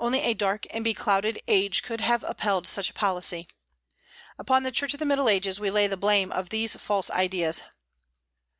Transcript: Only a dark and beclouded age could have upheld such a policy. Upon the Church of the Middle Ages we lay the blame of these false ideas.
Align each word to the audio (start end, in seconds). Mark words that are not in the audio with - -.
Only 0.00 0.22
a 0.22 0.34
dark 0.34 0.66
and 0.70 0.82
beclouded 0.84 1.38
age 1.46 1.84
could 1.84 2.00
have 2.00 2.24
upheld 2.24 2.66
such 2.66 2.90
a 2.90 2.94
policy. 2.94 3.46
Upon 4.36 4.64
the 4.64 4.72
Church 4.72 4.92
of 4.92 4.98
the 4.98 5.06
Middle 5.06 5.28
Ages 5.28 5.60
we 5.60 5.70
lay 5.70 5.86
the 5.86 5.96
blame 5.96 6.32
of 6.32 6.48
these 6.48 6.74
false 6.74 7.10
ideas. 7.10 7.62